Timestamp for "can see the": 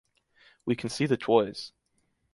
0.75-1.15